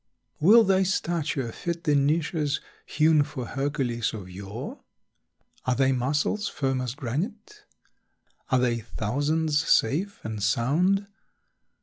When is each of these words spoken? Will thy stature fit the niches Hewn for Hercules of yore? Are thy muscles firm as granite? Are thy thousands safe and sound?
Will 0.39 0.63
thy 0.63 0.81
stature 0.81 1.51
fit 1.51 1.83
the 1.83 1.93
niches 1.93 2.59
Hewn 2.87 3.21
for 3.21 3.45
Hercules 3.45 4.15
of 4.15 4.31
yore? 4.31 4.83
Are 5.65 5.75
thy 5.75 5.91
muscles 5.91 6.47
firm 6.47 6.81
as 6.81 6.95
granite? 6.95 7.65
Are 8.49 8.57
thy 8.57 8.79
thousands 8.79 9.59
safe 9.59 10.19
and 10.23 10.41
sound? 10.41 11.05